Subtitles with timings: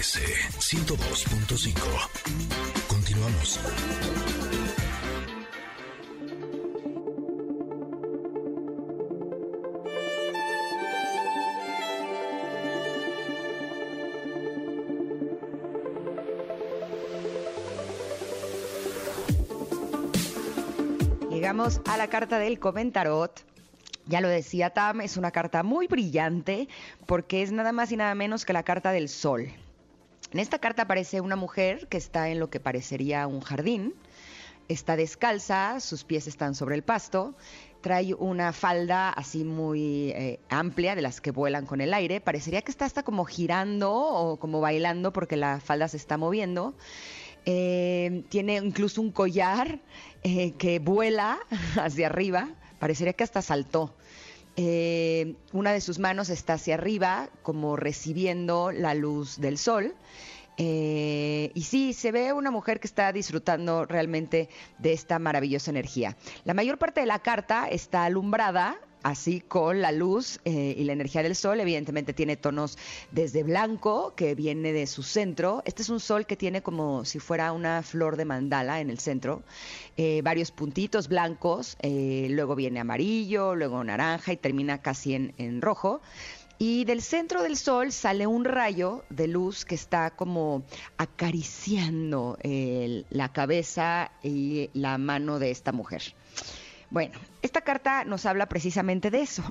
[0.00, 0.18] MBS
[0.58, 1.76] 102.5.
[2.88, 3.60] Continuamos.
[21.30, 23.44] Llegamos a la carta del comentarot.
[24.06, 26.68] Ya lo decía Tam, es una carta muy brillante
[27.04, 29.52] porque es nada más y nada menos que la carta del sol.
[30.32, 33.94] En esta carta aparece una mujer que está en lo que parecería un jardín.
[34.68, 37.34] Está descalza, sus pies están sobre el pasto,
[37.80, 42.20] trae una falda así muy eh, amplia de las que vuelan con el aire.
[42.20, 46.76] Parecería que está hasta como girando o como bailando porque la falda se está moviendo.
[47.44, 49.80] Eh, tiene incluso un collar
[50.22, 51.40] eh, que vuela
[51.76, 53.96] hacia arriba, parecería que hasta saltó.
[54.62, 59.94] Eh, una de sus manos está hacia arriba, como recibiendo la luz del sol.
[60.58, 66.18] y sí, se ve una mujer que está disfrutando realmente de esta maravillosa energía.
[66.44, 70.92] La mayor parte de la carta está alumbrada así con la luz eh, y la
[70.92, 71.60] energía del sol.
[71.60, 72.78] Evidentemente tiene tonos
[73.10, 75.62] desde blanco, que viene de su centro.
[75.64, 78.98] Este es un sol que tiene como si fuera una flor de mandala en el
[78.98, 79.42] centro.
[79.96, 86.00] Eh, varios puntitos blancos, eh, luego viene amarillo, luego naranja y termina casi en, rojo.
[86.58, 90.62] Y del centro del sol sale un rayo de luz que está como
[90.98, 96.02] acariciando la cabeza y la mano de esta mujer.
[96.90, 99.44] Bueno, esta carta nos habla precisamente de eso,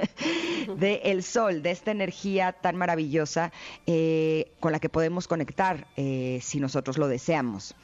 [0.78, 3.52] de el sol, de esta energía tan maravillosa
[3.86, 7.74] eh, con la que podemos conectar eh, si nosotros lo deseamos.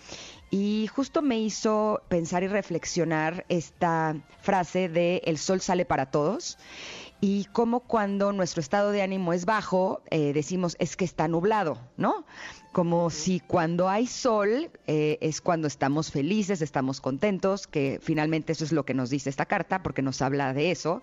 [0.51, 6.57] Y justo me hizo pensar y reflexionar esta frase de el sol sale para todos
[7.21, 11.79] y cómo cuando nuestro estado de ánimo es bajo, eh, decimos es que está nublado,
[11.97, 12.25] ¿no?
[12.73, 18.65] como si cuando hay sol eh, es cuando estamos felices, estamos contentos, que finalmente eso
[18.65, 21.03] es lo que nos dice esta carta, porque nos habla de eso.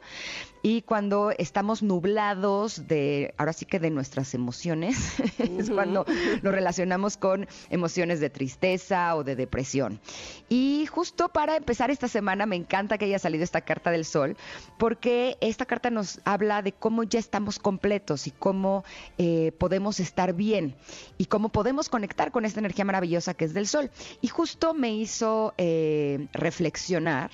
[0.64, 6.06] Y cuando estamos nublados de, ahora sí que de nuestras emociones, es cuando
[6.42, 10.00] lo relacionamos con emociones de tristeza o de depresión.
[10.48, 14.38] Y justo para empezar esta semana, me encanta que haya salido esta carta del sol,
[14.78, 18.84] porque esta carta nos habla de cómo ya estamos completos y cómo
[19.18, 20.76] eh, podemos estar bien
[21.18, 23.92] y cómo podemos conectar con esta energía maravillosa que es del sol.
[24.22, 27.32] Y justo me hizo eh, reflexionar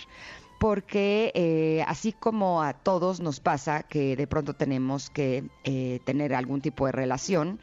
[0.59, 6.33] porque eh, así como a todos nos pasa que de pronto tenemos que eh, tener
[6.33, 7.59] algún tipo de relación,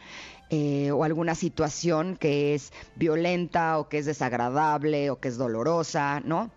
[0.93, 6.50] o alguna situación que es violenta o que es desagradable o que es dolorosa, ¿no?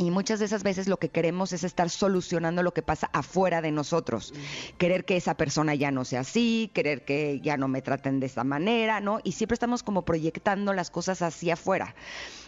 [0.00, 3.60] Y muchas de esas veces lo que queremos es estar solucionando lo que pasa afuera
[3.60, 4.32] de nosotros.
[4.78, 8.24] Querer que esa persona ya no sea así, querer que ya no me traten de
[8.24, 9.20] esa manera, ¿no?
[9.24, 11.94] Y siempre estamos como proyectando las cosas hacia afuera.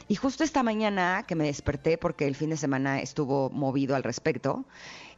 [0.08, 4.02] Y justo esta mañana que me desperté, porque el fin de semana estuvo movido al
[4.02, 4.64] respecto,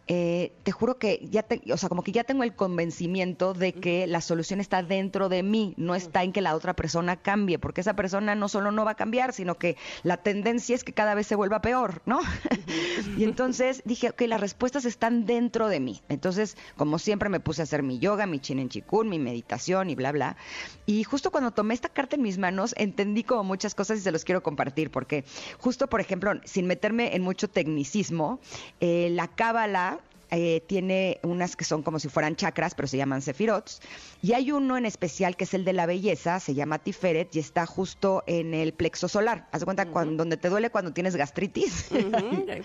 [0.07, 3.73] eh, te juro que ya, te, o sea, como que ya tengo el convencimiento de
[3.73, 7.59] que la solución está dentro de mí, no está en que la otra persona cambie,
[7.59, 10.93] porque esa persona no solo no va a cambiar, sino que la tendencia es que
[10.93, 12.21] cada vez se vuelva peor, ¿no?
[13.17, 16.03] y entonces dije, ok, las respuestas están dentro de mí.
[16.11, 19.89] Entonces, como siempre, me puse a hacer mi yoga, mi chin en chikun, mi meditación
[19.89, 20.37] y bla, bla.
[20.85, 24.13] Y justo cuando tomé esta carta en mis manos, entendí como muchas cosas y se
[24.13, 25.25] los quiero compartir, porque
[25.59, 28.39] justo, por ejemplo, sin meterme en mucho tecnicismo,
[28.81, 29.94] eh, la cábala
[30.37, 33.81] eh, tiene unas que son como si fueran chakras, pero se llaman sefirots.
[34.22, 37.39] Y hay uno en especial que es el de la belleza, se llama Tiferet y
[37.39, 39.49] está justo en el plexo solar.
[39.53, 41.91] Haz de cuenta cuando, donde te duele cuando tienes gastritis.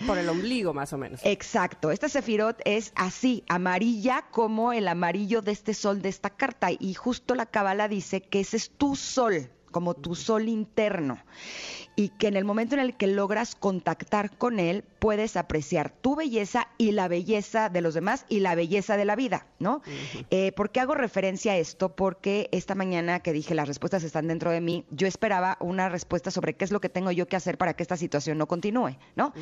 [0.06, 1.20] Por el ombligo, más o menos.
[1.24, 1.90] Exacto.
[1.90, 6.68] Esta sefirot es así, amarilla como el amarillo de este sol de esta carta.
[6.70, 11.18] Y justo la cábala dice que ese es tu sol como tu sol interno
[11.96, 16.16] y que en el momento en el que logras contactar con él puedes apreciar tu
[16.16, 19.82] belleza y la belleza de los demás y la belleza de la vida, ¿no?
[20.30, 21.94] Eh, ¿Por qué hago referencia a esto?
[21.94, 26.30] Porque esta mañana que dije las respuestas están dentro de mí, yo esperaba una respuesta
[26.30, 28.96] sobre qué es lo que tengo yo que hacer para que esta situación no continúe,
[29.14, 29.34] ¿no?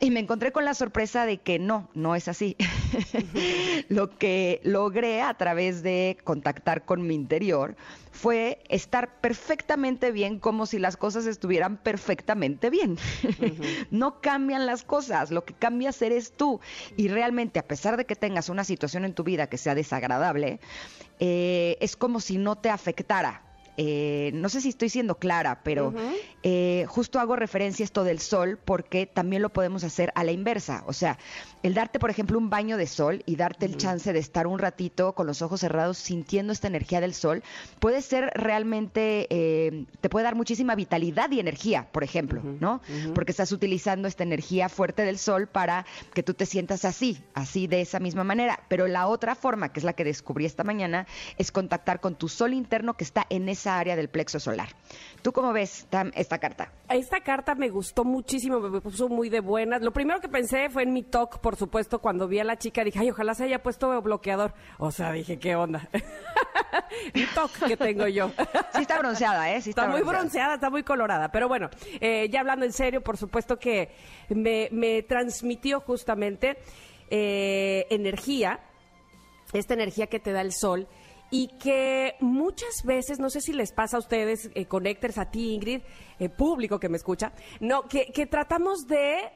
[0.00, 2.56] Y me encontré con la sorpresa de que no, no es así.
[3.88, 7.76] lo que logré a través de contactar con mi interior
[8.10, 9.63] fue estar perfectamente
[10.12, 12.98] bien como si las cosas estuvieran perfectamente bien.
[13.90, 16.60] no cambian las cosas, lo que cambia eres tú.
[16.96, 20.60] Y realmente, a pesar de que tengas una situación en tu vida que sea desagradable,
[21.20, 23.43] eh, es como si no te afectara
[23.76, 25.92] eh, no sé si estoy siendo clara, pero
[26.42, 30.32] eh, justo hago referencia a esto del sol porque también lo podemos hacer a la
[30.32, 30.84] inversa.
[30.86, 31.18] O sea,
[31.62, 34.58] el darte, por ejemplo, un baño de sol y darte el chance de estar un
[34.58, 37.42] ratito con los ojos cerrados sintiendo esta energía del sol,
[37.80, 42.80] puede ser realmente, eh, te puede dar muchísima vitalidad y energía, por ejemplo, ¿no?
[43.14, 47.66] Porque estás utilizando esta energía fuerte del sol para que tú te sientas así, así
[47.66, 48.60] de esa misma manera.
[48.68, 51.06] Pero la otra forma, que es la que descubrí esta mañana,
[51.38, 54.68] es contactar con tu sol interno que está en esa área del plexo solar.
[55.22, 56.70] ¿Tú cómo ves esta carta?
[56.90, 59.80] Esta carta me gustó muchísimo, me puso muy de buenas.
[59.80, 62.84] Lo primero que pensé fue en mi talk, por supuesto, cuando vi a la chica,
[62.84, 64.52] dije, ay, ojalá se haya puesto bloqueador.
[64.76, 65.88] O sea, dije, ¿qué onda?
[67.14, 68.32] mi talk que tengo yo.
[68.74, 69.62] sí está bronceada, ¿eh?
[69.62, 71.32] Sí está, muy bronceada, está muy colorada.
[71.32, 71.70] Pero bueno,
[72.00, 73.94] eh, ya hablando en serio, por supuesto que
[74.28, 76.58] me, transmitió justamente
[77.08, 78.60] eh, energía,
[79.54, 80.86] esta energía que te da el sol
[81.30, 84.66] y que muchas veces, no sé si les pasa a ustedes, eh,
[85.16, 85.82] a ti, Ingrid,
[86.18, 89.32] eh, público que me escucha, no, que tratamos de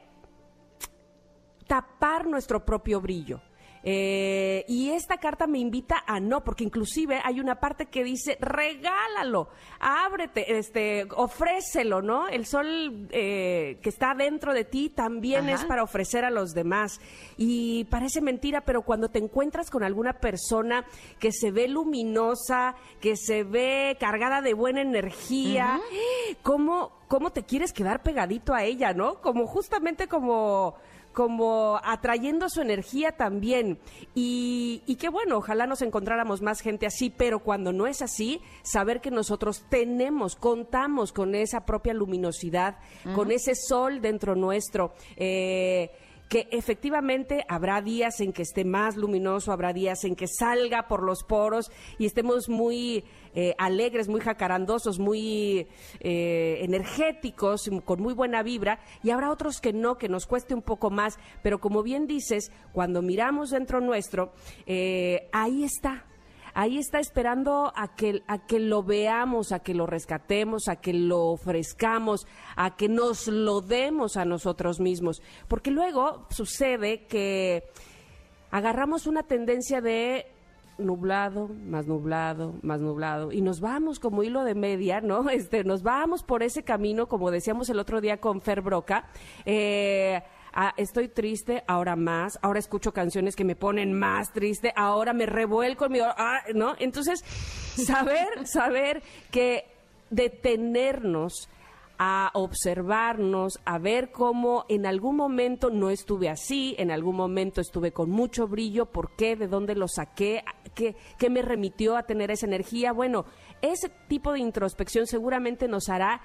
[1.67, 3.41] tapar nuestro propio brillo.
[3.83, 8.37] Eh, y esta carta me invita a no, porque inclusive hay una parte que dice,
[8.41, 9.49] regálalo,
[9.79, 12.27] ábrete, este, ofrécelo, ¿no?
[12.27, 16.99] El sol eh, que está dentro de ti también es para ofrecer a los demás.
[17.37, 20.85] Y parece mentira, pero cuando te encuentras con alguna persona
[21.19, 25.79] que se ve luminosa, que se ve cargada de buena energía,
[26.43, 29.21] ¿cómo, ¿cómo te quieres quedar pegadito a ella, no?
[29.21, 30.75] Como justamente como
[31.13, 33.79] como atrayendo su energía también.
[34.15, 38.41] Y, y qué bueno, ojalá nos encontráramos más gente así, pero cuando no es así,
[38.63, 42.77] saber que nosotros tenemos, contamos con esa propia luminosidad,
[43.15, 44.93] con ese sol dentro nuestro.
[45.15, 45.91] Eh,
[46.29, 51.03] que efectivamente habrá días en que esté más luminoso, habrá días en que salga por
[51.03, 53.03] los poros y estemos muy
[53.33, 55.67] eh, alegres, muy jacarandosos, muy
[55.99, 60.61] eh, energéticos, con muy buena vibra, y habrá otros que no, que nos cueste un
[60.61, 64.31] poco más, pero como bien dices, cuando miramos dentro nuestro,
[64.67, 66.05] eh, ahí está,
[66.53, 70.93] ahí está esperando a que, a que lo veamos, a que lo rescatemos, a que
[70.93, 75.21] lo ofrezcamos, a que nos lo demos a nosotros mismos.
[75.47, 77.63] Porque luego sucede que
[78.51, 80.27] agarramos una tendencia de
[80.79, 85.29] nublado, más nublado, más nublado, y nos vamos como hilo de media, ¿no?
[85.39, 89.09] Este, nos vamos por ese camino, como decíamos el otro día con Fer Broca,
[89.45, 90.21] eh,
[90.53, 95.25] Ah, estoy triste, ahora más, ahora escucho canciones que me ponen más triste, ahora me
[95.25, 95.99] revuelco en mi...
[96.01, 96.75] Ah, ¿no?
[96.79, 99.65] Entonces, saber, saber que
[100.09, 101.49] detenernos
[102.01, 107.91] a observarnos, a ver cómo en algún momento no estuve así, en algún momento estuve
[107.91, 112.31] con mucho brillo, por qué, de dónde lo saqué, qué, qué me remitió a tener
[112.31, 112.93] esa energía.
[112.93, 113.25] Bueno,
[113.61, 116.21] ese tipo de introspección seguramente nos hará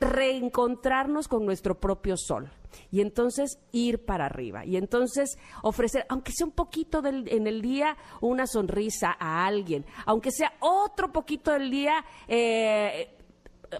[0.00, 2.50] reencontrarnos con nuestro propio sol
[2.90, 7.96] y entonces ir para arriba y entonces ofrecer, aunque sea un poquito en el día,
[8.20, 13.15] una sonrisa a alguien, aunque sea otro poquito del día, eh,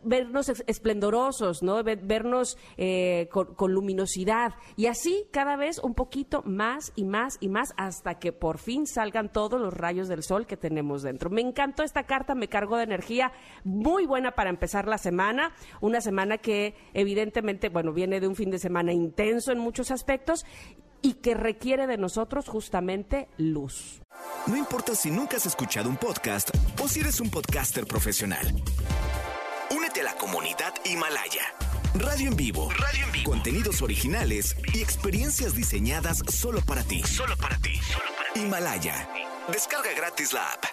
[0.03, 1.83] vernos esplendorosos, ¿no?
[1.83, 7.75] vernos eh, con, luminosidad y así cada vez un poquito más y más y más
[7.77, 11.31] hasta que por fin salgan todos los rayos del sol que tenemos dentro.
[11.31, 13.33] Me encantó esta carta, me cargó de energía
[13.65, 18.51] muy buena para empezar la semana, una semana que evidentemente, bueno, viene de un fin
[18.51, 20.45] de semana intenso en muchos aspectos
[21.03, 24.03] y que requiere de nosotros justamente luz.
[24.47, 26.51] No importa si nunca has escuchado un podcast
[26.83, 28.47] o si eres un podcaster profesional
[30.17, 31.43] la comunidad Himalaya.
[31.95, 32.71] Radio en vivo.
[32.71, 33.31] Radio en vivo.
[33.31, 37.03] Contenidos originales y experiencias diseñadas solo para ti.
[37.03, 37.73] Solo para ti.
[38.35, 39.09] Himalaya.
[39.53, 40.65] Descarga gratis la app.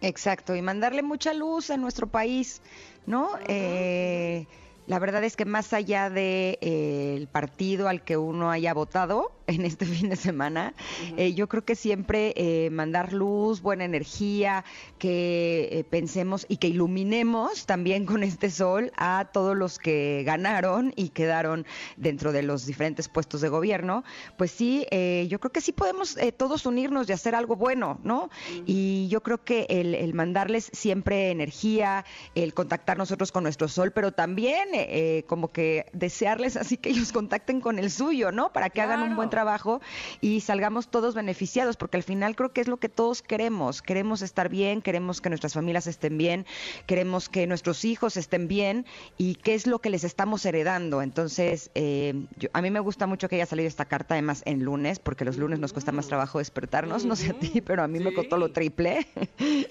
[0.00, 2.60] Exacto, y mandarle mucha luz a nuestro país,
[3.06, 3.30] ¿no?
[3.48, 4.46] eh,
[4.86, 9.32] la verdad es que más allá del de, eh, partido al que uno haya votado
[9.46, 10.74] en este fin de semana,
[11.16, 14.64] eh, yo creo que siempre eh, mandar luz, buena energía,
[14.98, 21.10] que pensemos y que iluminemos también con este sol a todos los que ganaron y
[21.10, 21.66] quedaron
[21.98, 24.02] dentro de los diferentes puestos de gobierno,
[24.38, 24.86] pues sí,
[25.28, 28.30] yo creo que sí podemos todos unirnos y hacer algo bueno, ¿no?
[28.64, 33.92] Y yo creo que el, el mandarles siempre energía, el contactar nosotros con nuestro sol,
[33.92, 38.52] pero también eh, como que desearles así que ellos contacten con el suyo, ¿no?
[38.52, 39.80] Para que hagan un buen trabajo
[40.20, 43.82] y salgamos todos beneficiados, porque al final creo que es lo que todos queremos.
[43.82, 46.46] Queremos estar bien, queremos que nuestras familias estén bien,
[46.86, 51.02] queremos que nuestros hijos estén bien y qué es lo que les estamos heredando.
[51.02, 54.98] Entonces, eh, a mí me gusta mucho que haya salido esta carta, además en lunes,
[54.98, 58.00] porque los lunes nos cuesta más trabajo despertarnos, no sé a ti, pero a mí
[58.00, 59.06] me costó lo triple.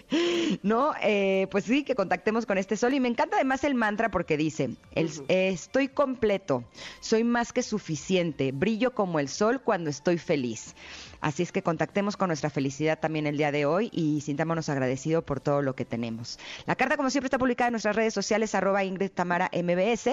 [0.64, 0.94] ¿No?
[1.02, 2.94] Eh, pues sí, que contactemos con este sol.
[2.94, 6.64] Y me encanta además el mantra porque dice, estoy completo,
[7.00, 10.76] soy más que suficiente, brillo como el sol cuando estoy feliz.
[11.24, 15.24] Así es que contactemos con nuestra felicidad también el día de hoy y sintámonos agradecidos
[15.24, 16.38] por todo lo que tenemos.
[16.65, 20.10] La carta, como siempre, está publicada en nuestras redes sociales, arroba Ingrid Tamara MBS.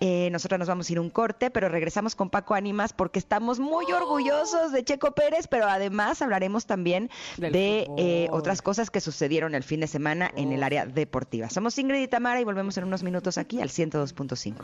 [0.00, 3.58] Eh, nosotros nos vamos a ir un corte, pero regresamos con Paco Ánimas porque estamos
[3.60, 9.54] muy orgullosos de Checo Pérez, pero además hablaremos también de eh, otras cosas que sucedieron
[9.54, 11.50] el fin de semana en el área deportiva.
[11.50, 14.54] Somos Ingrid y Tamara y volvemos en unos minutos aquí al 102.5.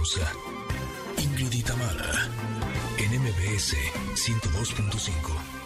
[0.00, 0.32] pausa.
[1.18, 2.28] Ingrid Mara,
[2.96, 3.76] en MBS
[4.14, 5.59] 102.5.